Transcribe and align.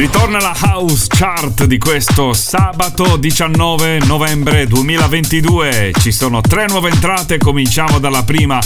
Ritorna 0.00 0.40
la 0.40 0.56
House 0.58 1.08
Chart 1.08 1.64
di 1.64 1.76
questo 1.76 2.32
sabato 2.32 3.18
19 3.18 3.98
novembre 4.06 4.66
2022. 4.66 5.92
Ci 6.00 6.10
sono 6.10 6.40
tre 6.40 6.64
nuove 6.68 6.88
entrate, 6.88 7.36
cominciamo 7.36 7.98
dalla 7.98 8.24
prima 8.24 8.58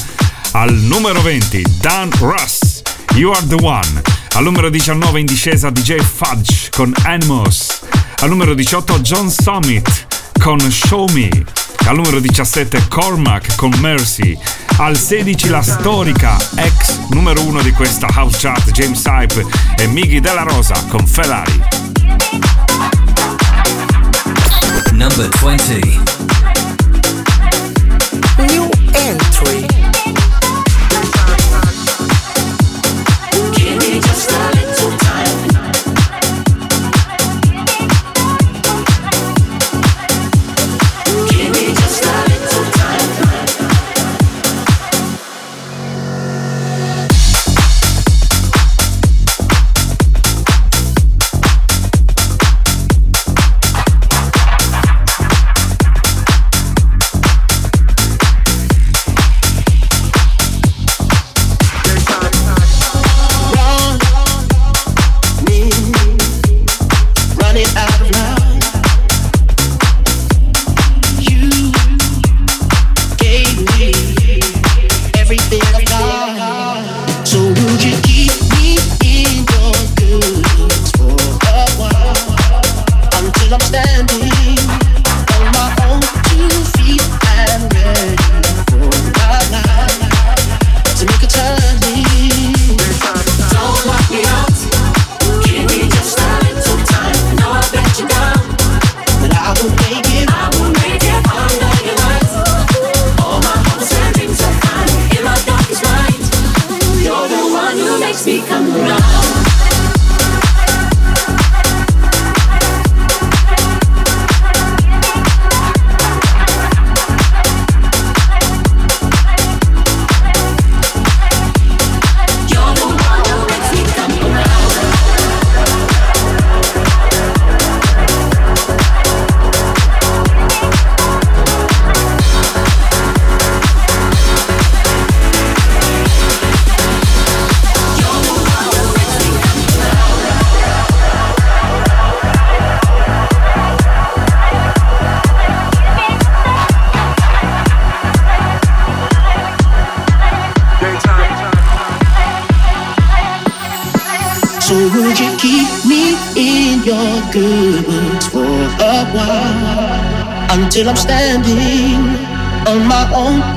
al 0.53 0.73
numero 0.73 1.21
20, 1.23 1.79
Dan 1.81 2.09
Russ, 2.21 2.83
You 3.17 3.33
Are 3.33 3.45
The 3.49 3.57
One. 3.57 4.03
Al 4.35 4.45
numero 4.45 4.71
19 4.71 5.19
in 5.19 5.27
discesa 5.27 5.71
DJ 5.71 5.97
Fudge 6.03 6.71
con 6.71 6.95
Animos. 7.03 7.81
Al 8.21 8.29
numero 8.29 8.55
18 8.55 9.01
John 9.01 9.29
Summit 9.29 10.07
con 10.39 10.61
Show 10.61 11.09
Me. 11.11 11.64
Al 11.87 11.97
numero 11.97 12.19
17 12.19 12.89
Cormac 12.89 13.57
con 13.57 13.71
Mercy. 13.81 14.37
Al 14.79 14.97
16 14.97 15.49
la 15.51 15.63
storica 15.63 16.37
ex 16.57 16.99
numero 17.11 17.43
1 17.43 17.63
di 17.63 17.73
questa 17.73 18.07
house 18.09 18.39
chart 18.41 18.71
James 18.71 19.03
Hype 19.05 19.45
e 19.77 19.87
Miggy 19.87 20.21
Della 20.21 20.43
Rosa 20.43 20.75
con 20.89 21.07
Ferrari. 21.07 21.61
Number 24.93 25.29
20 25.41 26.01
New 28.39 28.71
entry 28.93 29.74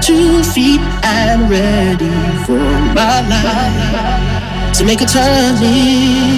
two 0.07 0.41
feet 0.41 0.79
and 1.03 1.49
ready 1.49 2.09
for 2.45 2.57
my 2.95 3.19
life 3.27 4.73
to 4.73 4.85
make 4.85 5.01
a 5.01 5.05
turning. 5.05 6.36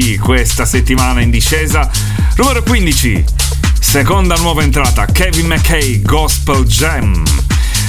16 0.00 0.18
questa 0.18 0.64
settimana 0.64 1.20
in 1.20 1.30
discesa. 1.30 1.88
Numero 2.36 2.62
15, 2.62 3.22
seconda 3.78 4.34
nuova 4.36 4.62
entrata, 4.62 5.04
Kevin 5.04 5.46
McKay, 5.46 6.00
Gospel 6.00 6.64
Jam. 6.64 7.22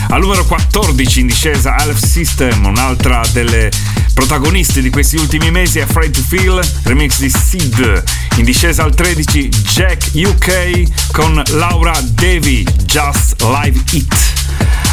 Al 0.09 0.19
numero 0.19 0.45
14 0.45 1.21
in 1.21 1.27
discesa 1.27 1.75
Alf 1.75 1.97
System, 1.97 2.65
un'altra 2.65 3.21
delle 3.31 3.71
protagoniste 4.13 4.81
di 4.81 4.89
questi 4.89 5.15
ultimi 5.15 5.51
mesi, 5.51 5.79
Afraid 5.79 6.11
to 6.11 6.21
Feel, 6.21 6.59
remix 6.83 7.17
di 7.19 7.29
Sid. 7.29 8.03
In 8.35 8.43
discesa 8.43 8.83
al 8.83 8.93
13 8.93 9.47
Jack 9.47 10.09
UK 10.13 11.11
con 11.11 11.41
Laura 11.51 11.97
Devi, 12.01 12.65
Just 12.85 13.41
Live 13.41 13.79
It. 13.91 14.13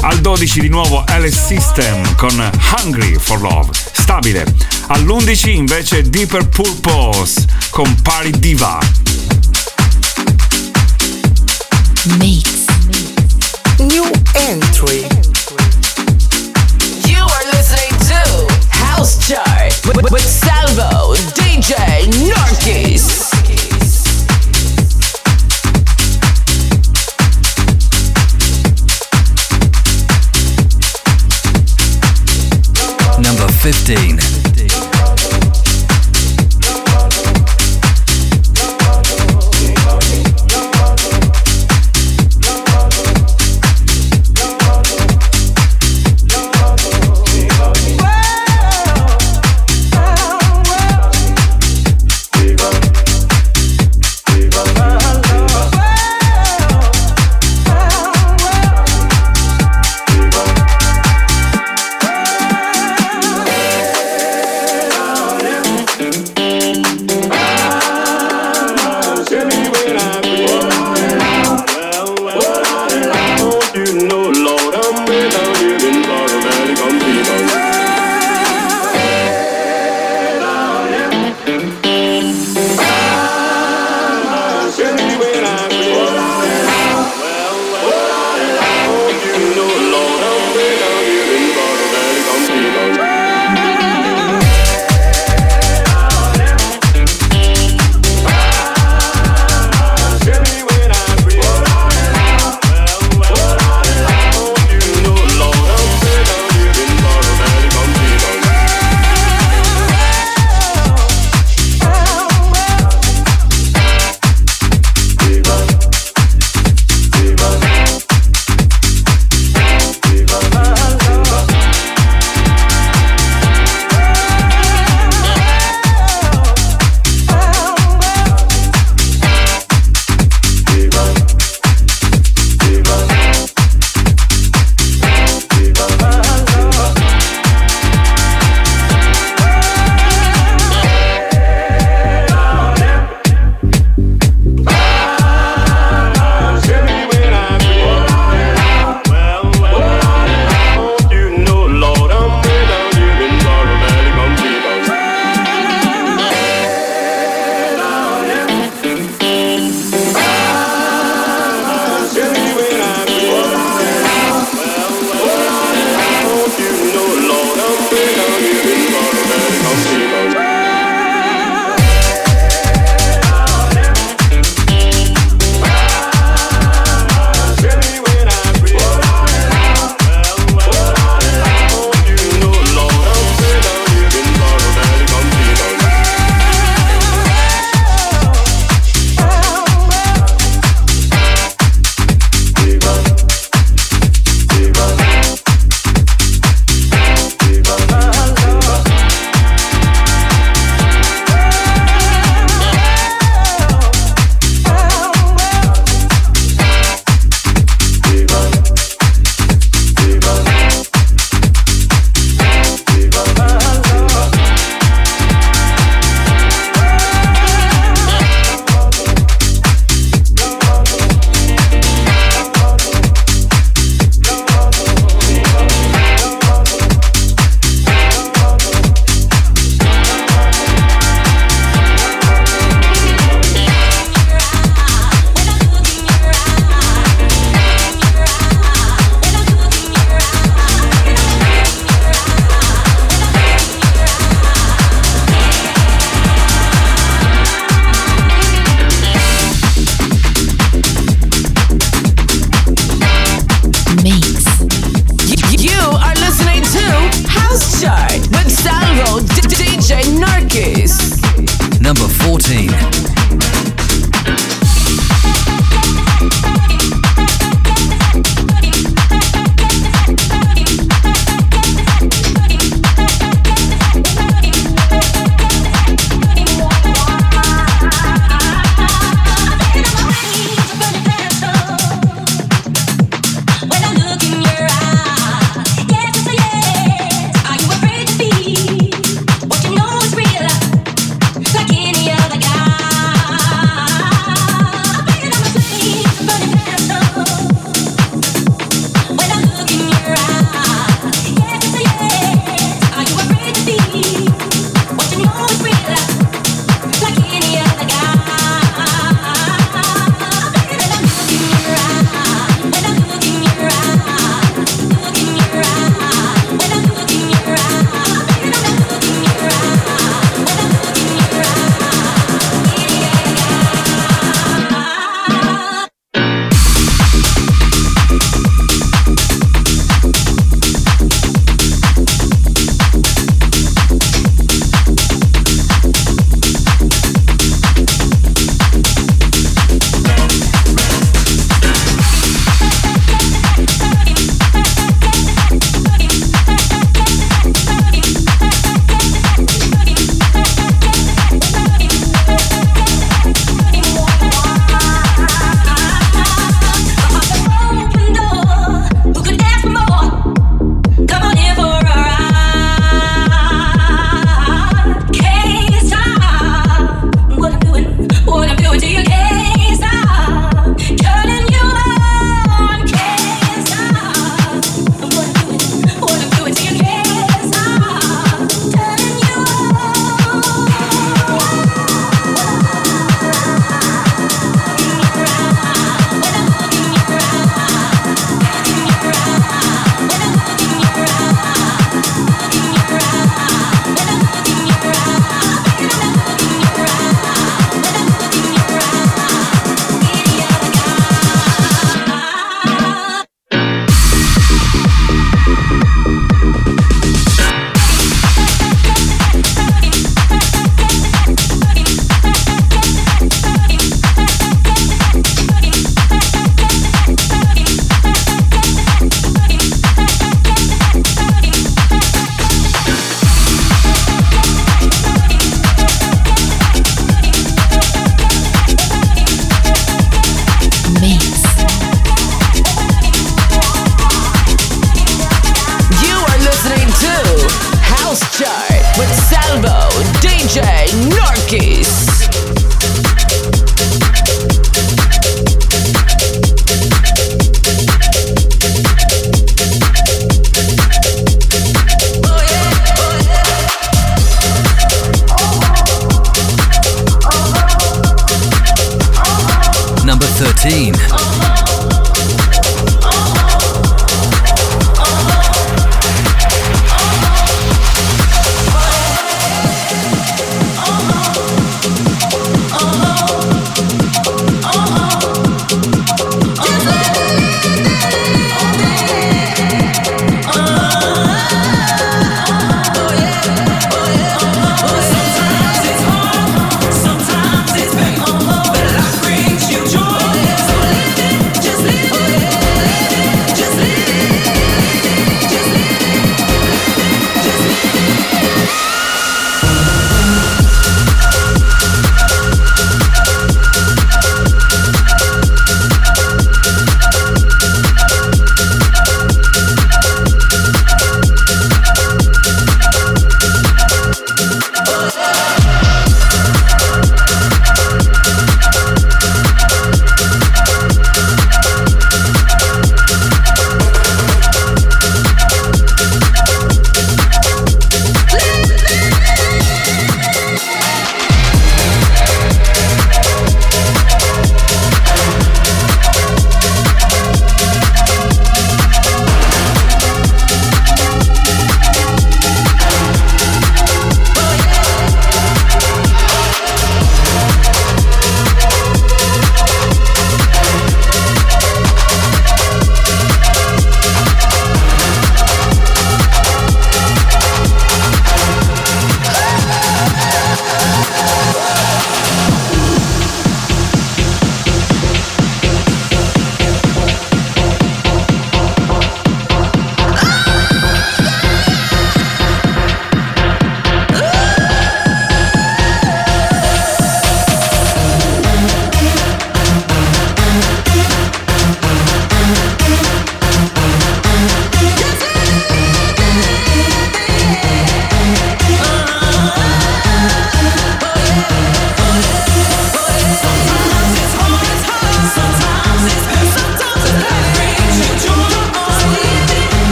Al 0.00 0.20
12 0.20 0.60
di 0.60 0.68
nuovo 0.68 1.04
Alice 1.06 1.38
System 1.38 2.14
con 2.16 2.50
Hungry 2.76 3.16
for 3.18 3.40
Love, 3.40 3.70
stabile. 4.14 4.44
All'11 4.88 5.50
invece 5.50 6.08
Deeper 6.08 6.46
Purpose 6.46 7.44
con 7.70 8.00
Party 8.02 8.30
Diva. 8.38 8.78
Mix. 12.18 12.66
New 13.78 14.08
entry. 14.34 15.06
You 17.06 17.24
are 17.24 17.44
listening 17.52 17.98
to 18.06 18.46
House 18.70 19.18
Chart 19.26 19.74
with, 19.84 20.10
with 20.10 20.24
Salvo, 20.24 21.16
DJ 21.34 22.06
Narkis. 22.28 23.33
15. 33.64 34.33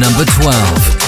Number 0.00 0.24
12. 0.24 0.99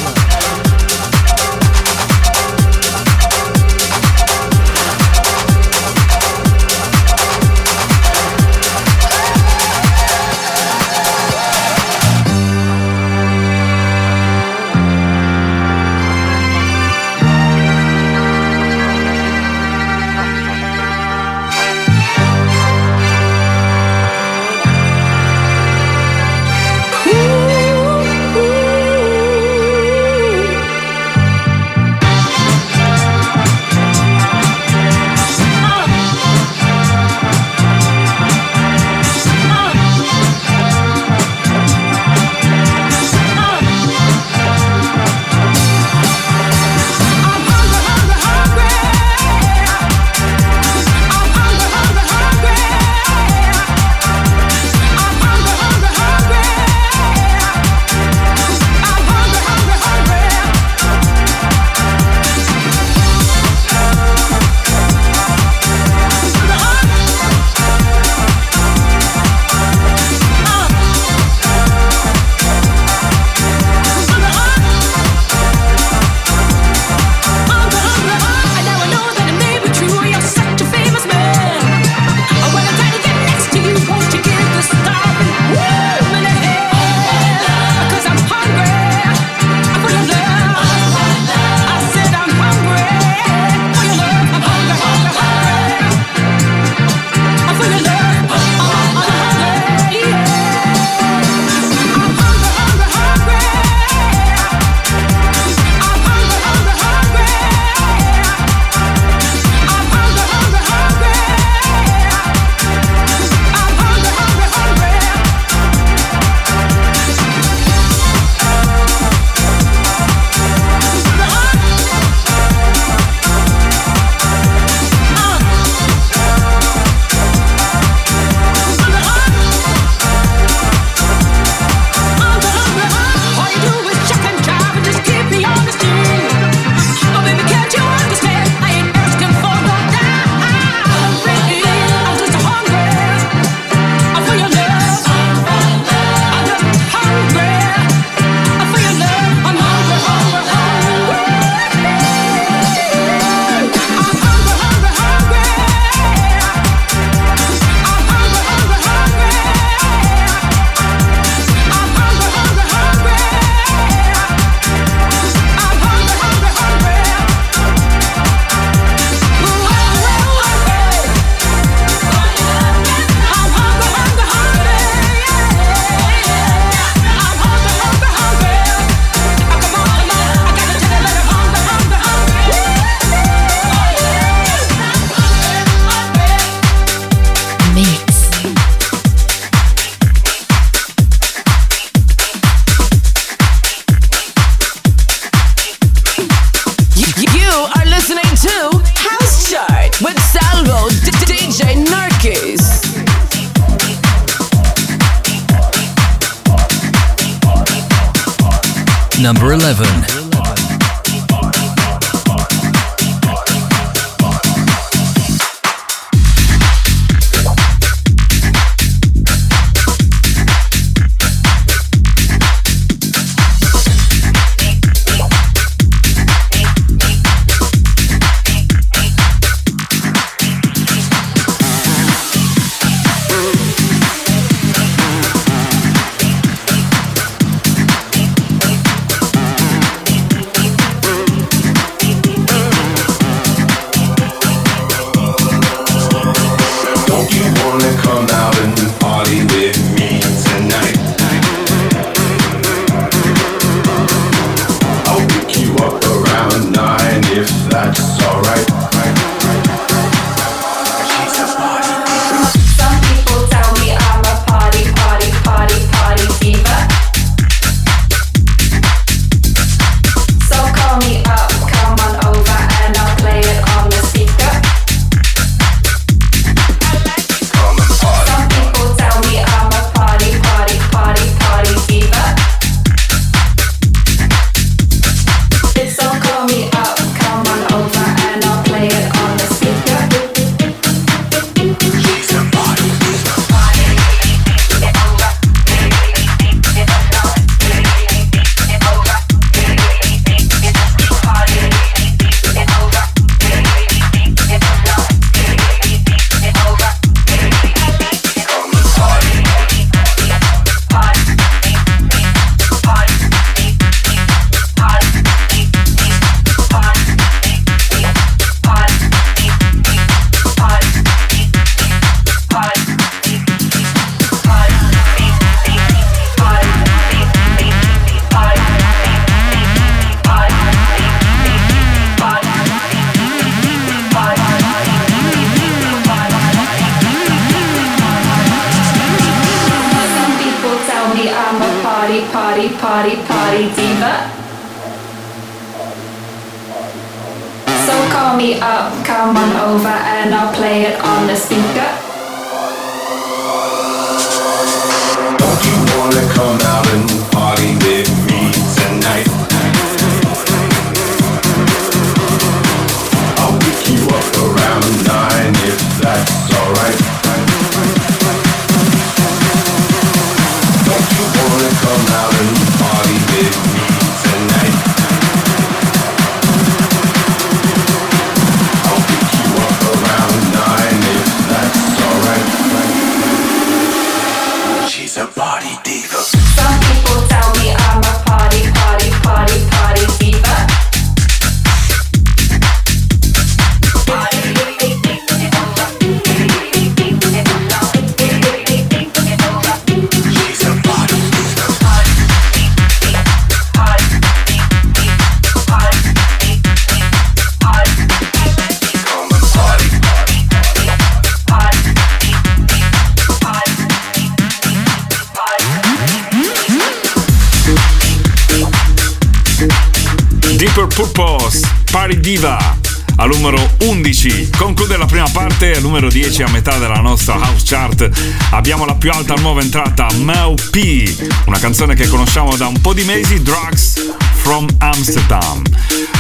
Al 423.17 423.29
numero 423.29 423.59
11. 423.83 424.51
Conclude 424.57 424.97
la 424.97 425.07
prima 425.07 425.29
parte, 425.31 425.77
al 425.77 425.83
numero 425.83 426.09
10 426.09 426.43
a 426.43 426.49
metà 426.49 426.77
della 426.79 427.01
nostra 427.01 427.35
house 427.35 427.65
chart 427.65 428.11
abbiamo 428.51 428.85
la 428.85 428.95
più 428.95 429.11
alta 429.11 429.35
nuova 429.35 429.61
entrata, 429.61 430.09
Mel 430.19 430.55
P, 430.71 431.31
una 431.47 431.59
canzone 431.59 431.95
che 431.95 432.09
conosciamo 432.09 432.57
da 432.57 432.67
un 432.67 432.81
po' 432.81 432.93
di 432.93 433.05
mesi, 433.05 433.43
Drugs 433.43 434.15
from 434.35 434.67
Amsterdam. 434.79 435.63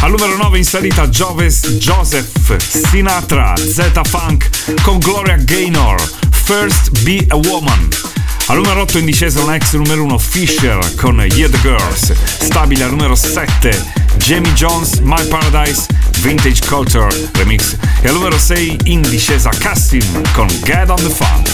Al 0.00 0.10
numero 0.10 0.36
9 0.36 0.58
in 0.58 0.64
salita 0.64 1.08
Joves 1.08 1.76
Joseph 1.78 2.56
Sinatra 2.58 3.54
Z 3.56 4.00
Funk 4.04 4.48
con 4.82 4.98
Gloria 4.98 5.36
Gaynor, 5.36 6.00
First 6.30 7.02
Be 7.02 7.24
a 7.28 7.36
Woman. 7.36 7.88
Al 8.46 8.56
numero 8.56 8.82
8 8.82 8.98
in 8.98 9.04
discesa 9.04 9.42
un 9.42 9.52
ex 9.52 9.74
numero 9.74 10.02
1 10.04 10.18
Fisher 10.18 10.94
con 10.96 11.20
Yeah 11.20 11.48
the 11.48 11.60
Girls, 11.60 12.12
stabile 12.38 12.84
al 12.84 12.90
numero 12.90 13.14
7 13.14 14.01
Jamie 14.24 14.52
Jones 14.54 15.00
My 15.00 15.22
Paradise 15.28 15.86
Vintage 16.20 16.60
Culture 16.66 17.08
Remix 17.34 17.76
e 18.02 18.08
al 18.08 18.14
numero 18.14 18.38
6 18.38 18.76
in 18.84 19.02
discesa 19.02 19.50
Cassim 19.50 20.02
con 20.32 20.46
Get 20.64 20.88
on 20.90 20.96
the 20.96 21.10
Funk. 21.10 21.48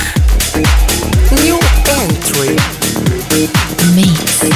New 1.43 1.59
entry. 1.85 2.57
Mix. 3.95 4.47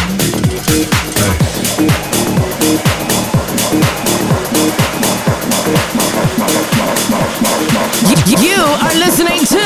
You 8.42 8.58
are 8.60 8.94
listening 8.98 9.38
to 9.46 9.62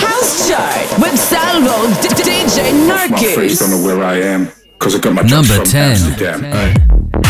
House 0.00 0.48
Chart 0.48 0.98
with 0.98 1.18
Salvo 1.18 1.88
D- 2.00 2.08
DJ 2.22 2.72
My 2.86 3.08
face 3.08 3.58
don't 3.58 3.70
know 3.70 3.76
Narkis. 3.76 3.84
where 3.84 4.02
I 4.04 4.20
am. 4.22 4.48
Cause 4.78 4.94
I 4.94 4.98
got 5.00 5.12
my 5.14 5.22
Number 5.22 5.62
10. 5.62 5.90
Amsterdam. 5.90 6.40
protected. 6.40 7.29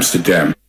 Amsterdam. 0.00 0.59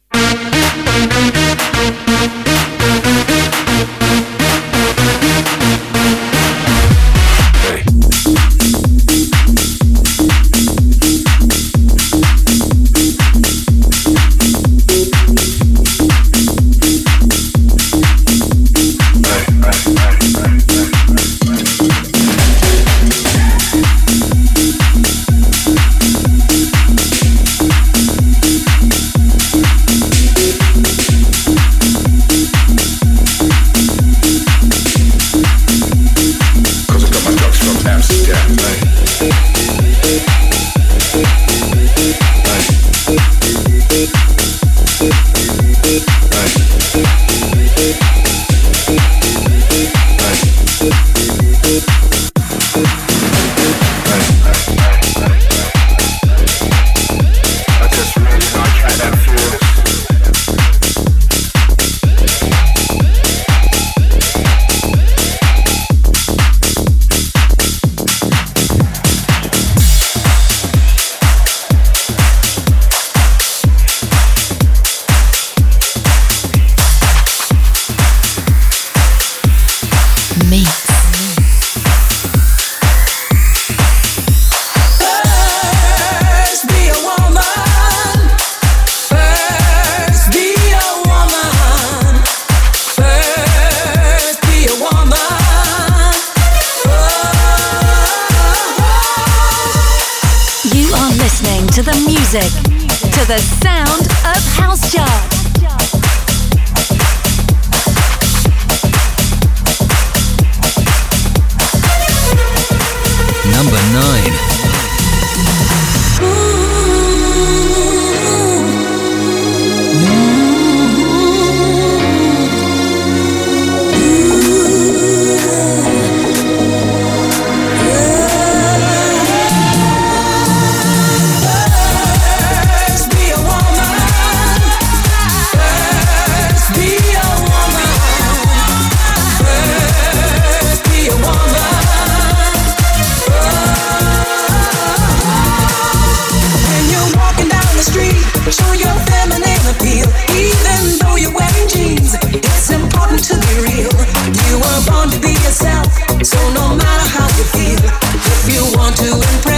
want 155.01 155.13
to 155.13 155.19
be 155.19 155.31
yourself, 155.31 155.87
so 156.23 156.37
no 156.53 156.75
matter 156.75 157.09
how 157.09 157.25
you 157.35 157.43
feel, 157.45 157.79
if 157.81 158.53
you 158.53 158.77
want 158.77 158.95
to 158.97 159.15
impress. 159.15 159.50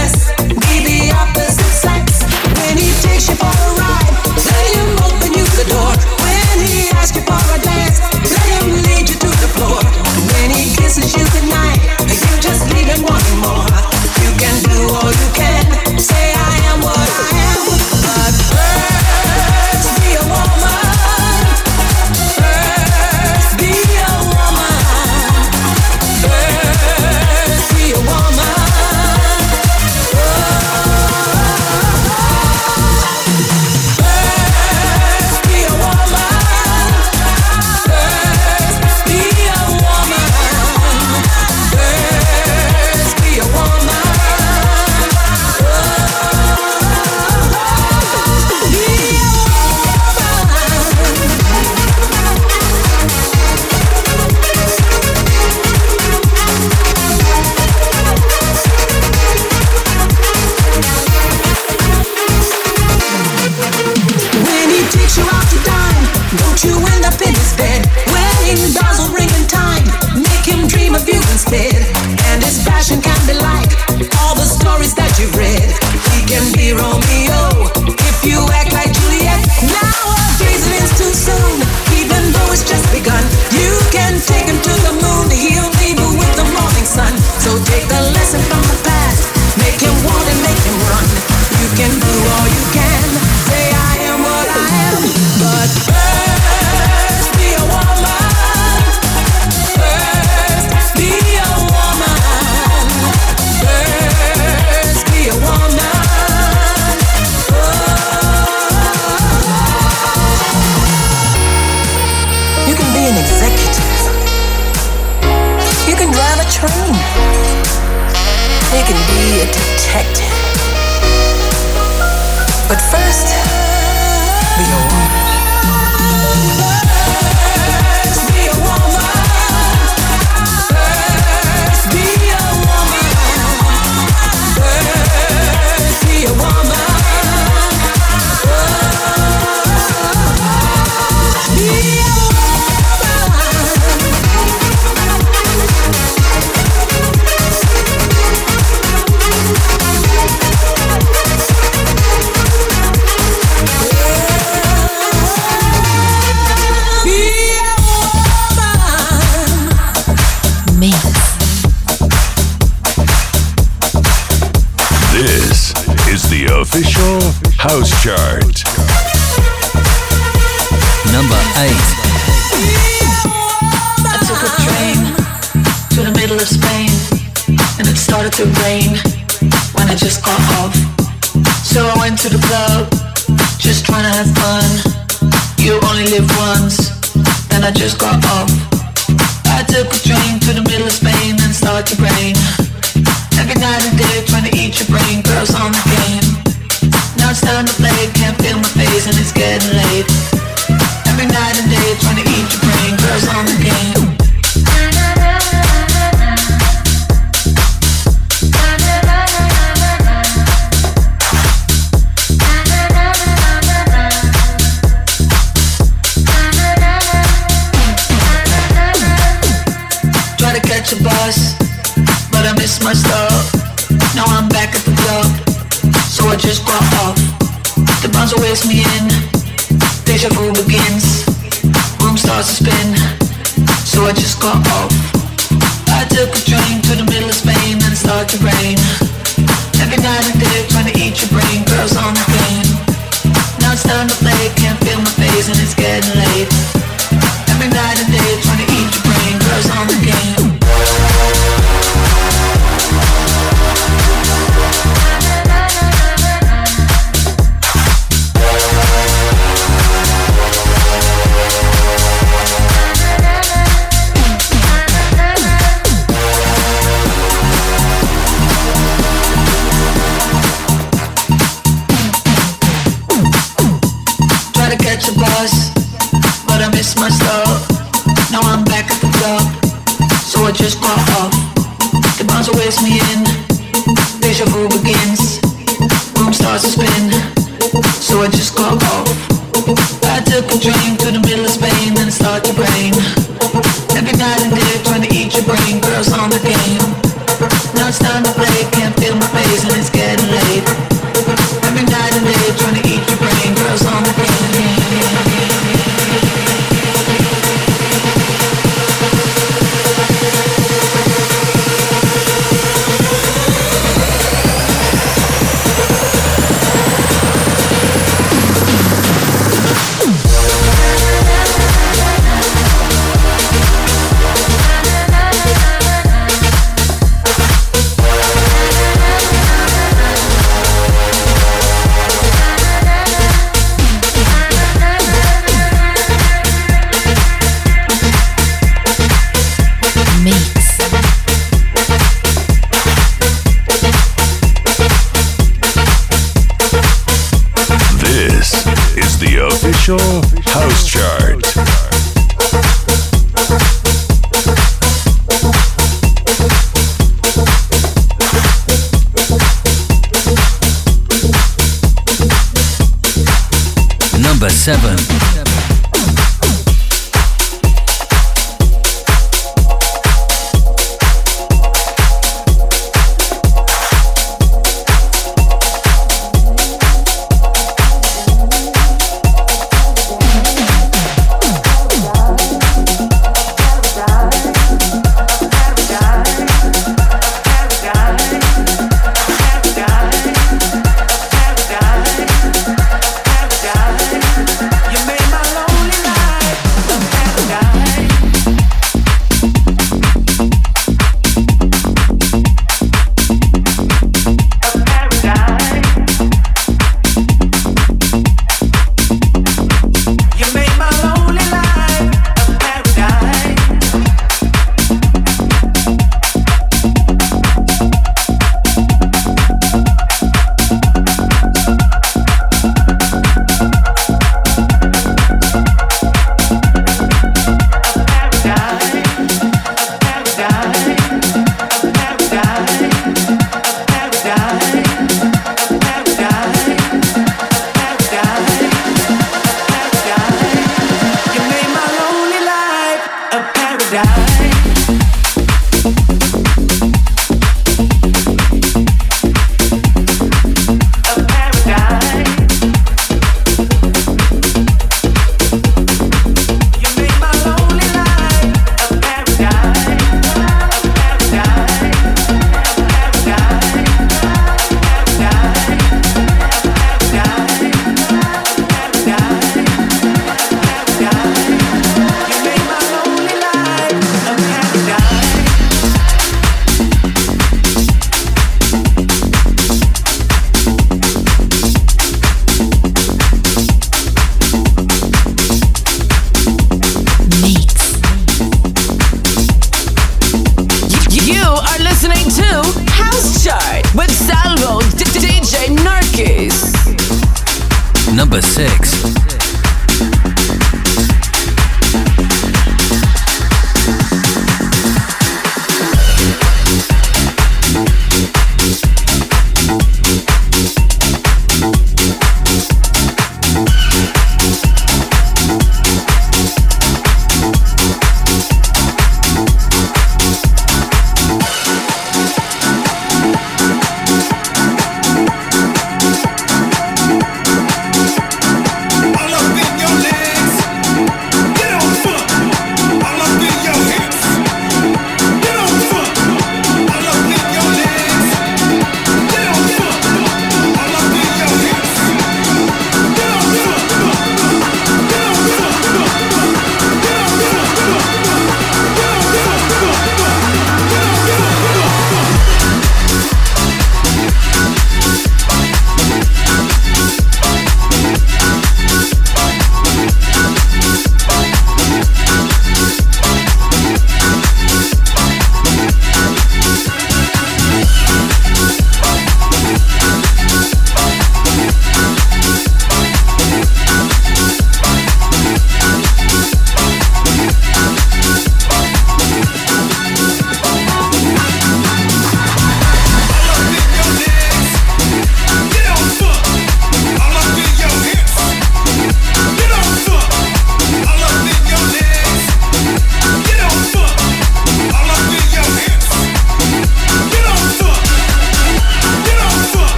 escucha. 280.66 281.03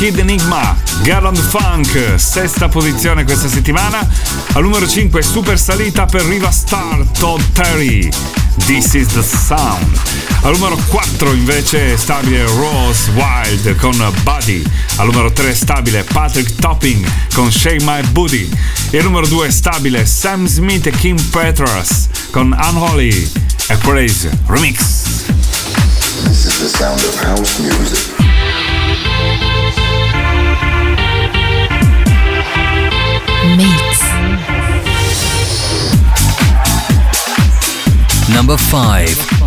Kid 0.00 0.18
Enigma, 0.18 0.74
Garland 1.02 1.38
Funk, 1.38 2.14
sesta 2.16 2.70
posizione 2.70 3.22
questa 3.24 3.50
settimana. 3.50 3.98
Al 4.54 4.62
numero 4.62 4.88
5 4.88 5.20
super 5.20 5.58
salita 5.58 6.06
per 6.06 6.22
Riva 6.22 6.50
Star, 6.50 7.04
Todd 7.18 7.42
Terry. 7.52 8.08
This 8.64 8.94
is 8.94 9.08
the 9.08 9.22
sound. 9.22 10.00
Al 10.40 10.52
numero 10.52 10.78
4 10.88 11.32
invece 11.34 11.98
stabile 11.98 12.44
Rose 12.44 13.10
Wild 13.10 13.76
con 13.76 13.94
Buddy. 14.22 14.62
Al 14.96 15.08
numero 15.08 15.30
3 15.30 15.54
stabile 15.54 16.02
Patrick 16.04 16.54
Topping 16.54 17.06
con 17.34 17.52
Shake 17.52 17.84
My 17.84 18.02
Booty. 18.08 18.48
E 18.88 18.96
al 18.96 19.04
numero 19.04 19.26
2 19.26 19.50
stabile 19.50 20.06
Sam 20.06 20.46
Smith 20.46 20.86
e 20.86 20.92
Kim 20.92 21.22
Petras 21.28 22.08
con 22.30 22.56
Unholy 22.58 23.30
e 23.66 23.76
Praise 23.76 24.30
Remix. 24.46 24.78
This 26.24 26.46
is 26.46 26.58
the 26.58 26.68
sound 26.68 27.04
of 27.04 27.22
house 27.22 27.58
music. 27.58 28.09
Number 38.40 38.56
5. 38.56 39.39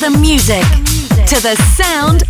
The 0.00 0.10
music, 0.18 0.62
to 1.26 1.42
the 1.42 1.54
sound 1.76 2.29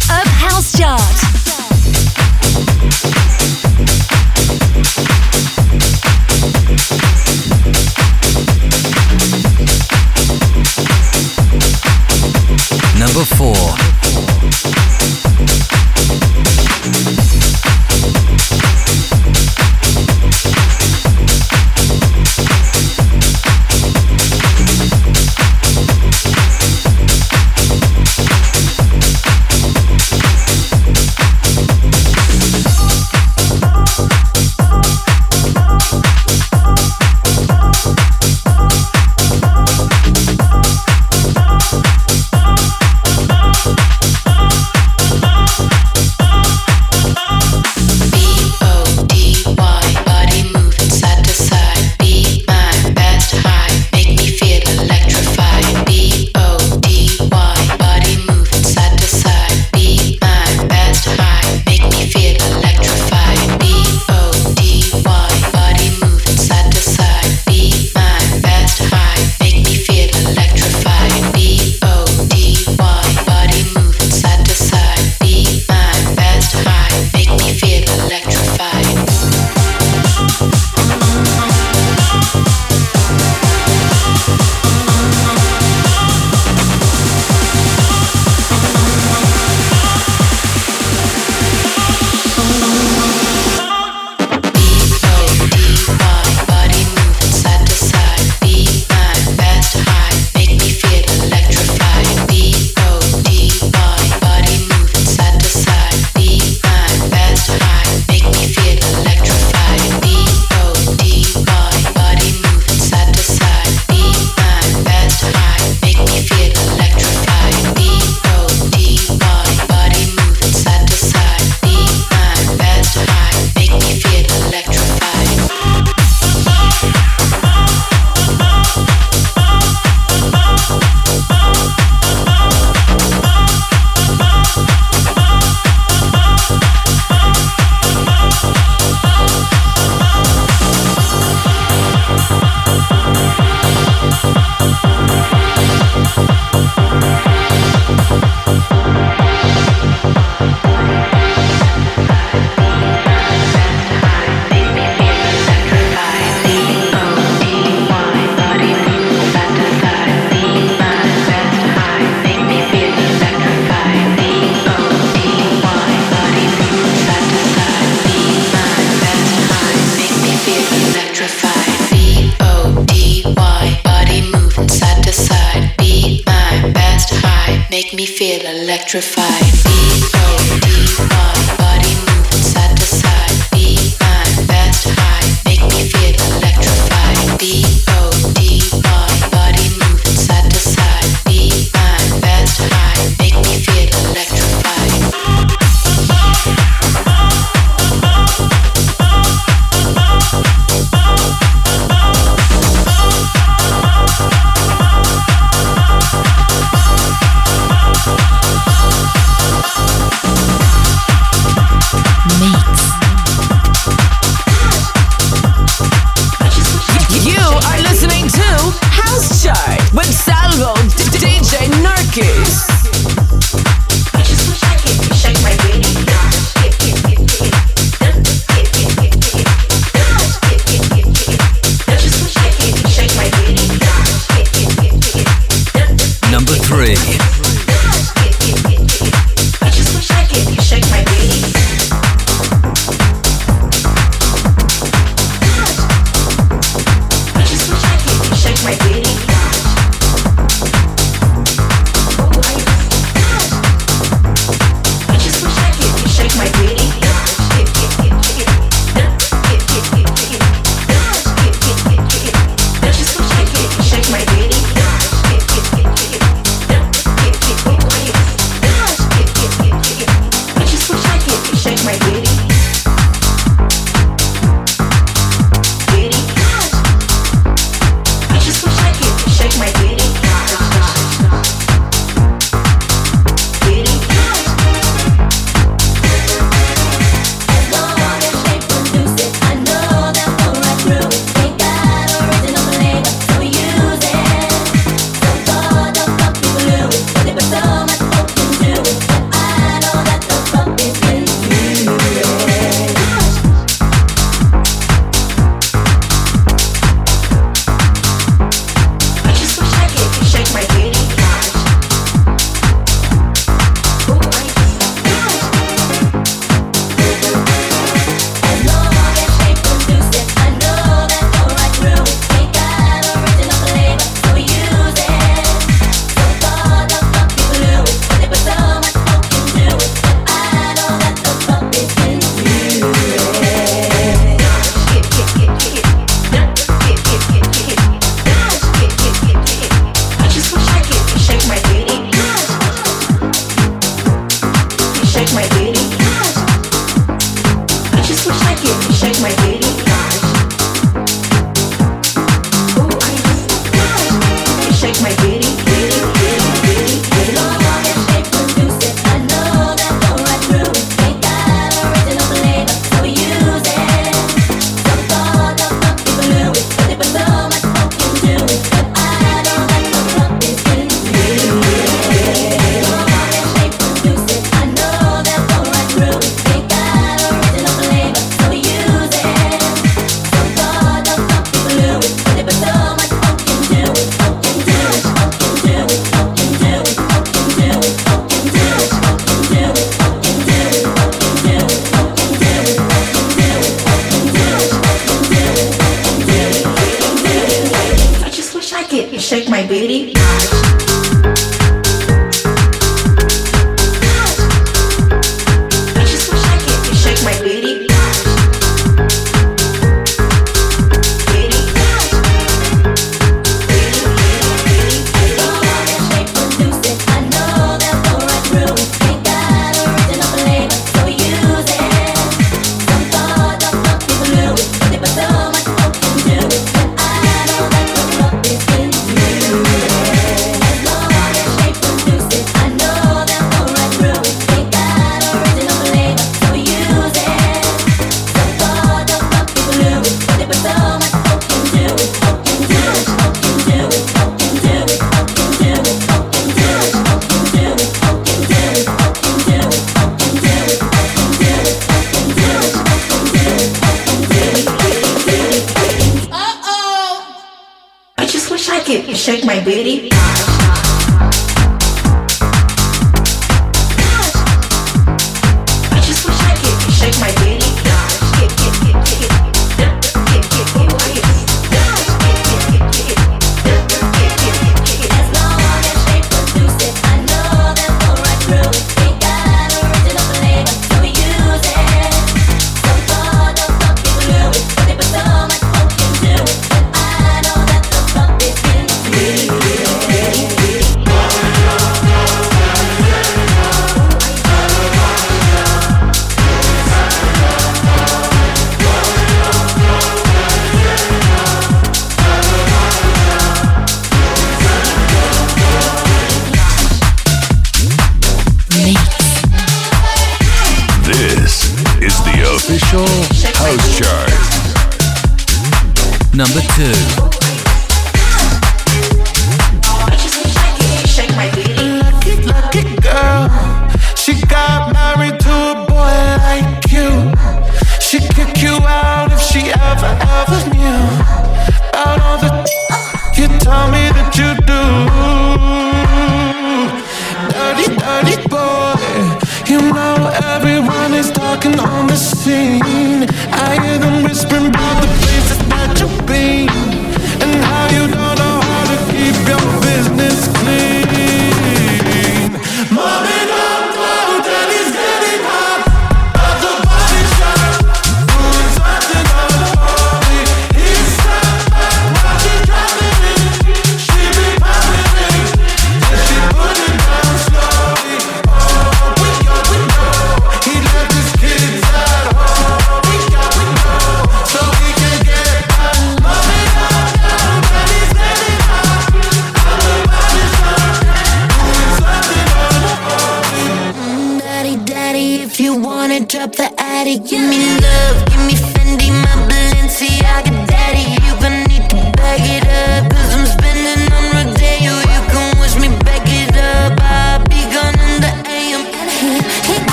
shake 348.93 349.21
my 349.23 349.31
feet. 349.43 349.60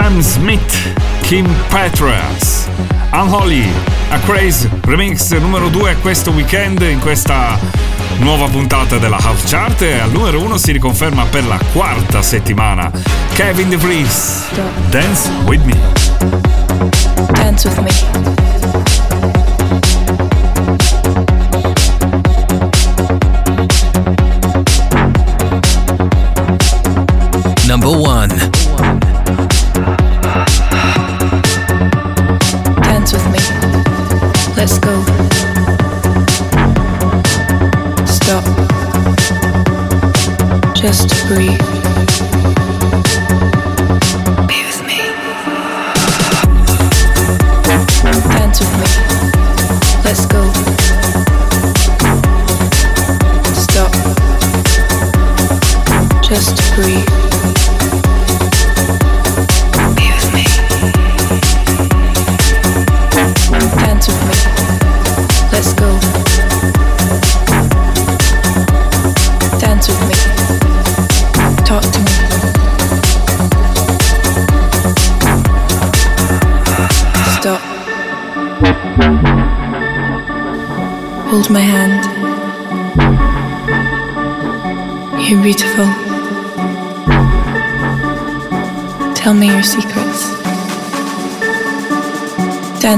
Sam 0.00 0.20
Smith, 0.20 0.94
Kim 1.22 1.44
Petras, 1.70 2.68
Unholy, 3.10 3.68
A 4.10 4.20
Craze 4.20 4.70
Remix 4.84 5.32
numero 5.32 5.68
2 5.68 5.96
questo 5.96 6.30
weekend 6.30 6.80
in 6.82 7.00
questa 7.00 7.58
nuova 8.18 8.46
puntata 8.46 8.98
della 8.98 9.16
Half 9.16 9.50
Chart 9.50 9.82
e 9.82 9.98
al 9.98 10.12
numero 10.12 10.40
1 10.40 10.56
si 10.56 10.70
riconferma 10.70 11.24
per 11.24 11.44
la 11.46 11.58
quarta 11.72 12.22
settimana 12.22 12.92
Kevin 13.34 13.70
DeVries, 13.70 14.44
Dance 14.88 15.30
With 15.46 15.64
Me. 15.64 15.76
Dance 17.32 17.68
With 17.68 17.78
Me. 17.78 18.77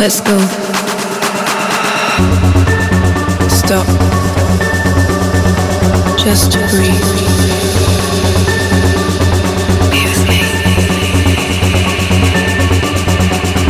Let's 0.00 0.22
go. 0.22 0.38
Stop. 3.50 3.86
Just 6.18 6.52
breathe. 6.70 7.04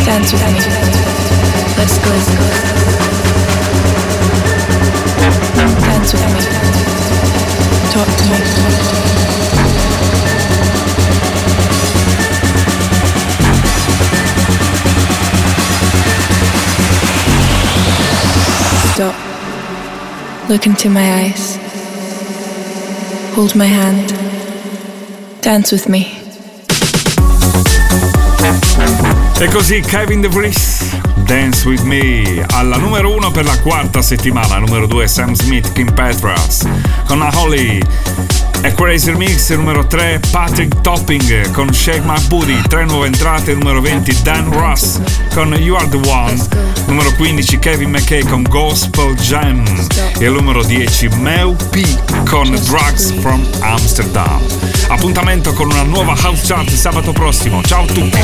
Dance 0.04 0.32
with 0.32 0.44
me. 0.46 0.60
Let's 1.76 1.98
go. 1.98 2.12
Dance 5.80 6.12
with 6.12 6.26
me. 6.32 6.42
Talk 7.90 8.06
to 8.06 9.24
me. 9.24 9.29
Stop. 19.00 19.16
Look 20.50 20.66
into 20.66 20.90
my 20.90 21.22
eyes. 21.22 21.56
Hold 23.34 23.54
my 23.56 23.64
hand. 23.64 24.12
Dance 25.40 25.72
with 25.72 25.88
me. 25.88 26.20
E 29.40 29.48
così 29.48 29.80
Kevin 29.80 30.20
DeVries, 30.20 31.00
Dance 31.24 31.66
With 31.66 31.80
Me, 31.80 32.44
alla 32.50 32.76
numero 32.76 33.14
1 33.14 33.30
per 33.30 33.46
la 33.46 33.58
quarta 33.60 34.02
settimana, 34.02 34.58
numero 34.58 34.86
2 34.86 35.08
Sam 35.08 35.32
Smith, 35.32 35.72
Kim 35.72 35.90
Petras, 35.94 36.68
con 37.06 37.20
la 37.20 37.30
Holly, 37.32 37.80
e 38.62 38.74
Crazy 38.74 39.12
Mix, 39.14 39.50
numero 39.50 39.86
3 39.86 40.20
Patrick 40.30 40.80
Topping 40.82 41.50
con 41.52 41.72
Shake 41.72 42.02
My 42.04 42.20
Booty, 42.26 42.60
tre 42.68 42.84
nuove 42.84 43.06
entrate, 43.06 43.54
numero 43.54 43.80
20 43.80 44.22
Dan 44.22 44.50
Ross 44.52 45.00
con 45.32 45.52
You 45.54 45.76
Are 45.76 45.88
The 45.88 46.00
One, 46.08 46.36
numero 46.86 47.12
15 47.14 47.58
Kevin 47.58 47.90
McKay 47.90 48.24
con 48.24 48.42
Gospel 48.42 49.14
Jam 49.14 49.64
e 50.18 50.26
al 50.26 50.32
numero 50.32 50.62
10 50.62 51.08
Mel 51.16 51.56
P 51.70 51.84
con 52.28 52.50
Drugs 52.50 53.12
From 53.20 53.46
Amsterdam. 53.60 54.40
Appuntamento 54.88 55.52
con 55.52 55.70
una 55.70 55.82
nuova 55.82 56.14
House 56.14 56.42
Chart 56.46 56.70
sabato 56.70 57.12
prossimo, 57.12 57.62
ciao 57.62 57.84
a 57.84 57.86
tutti! 57.86 58.18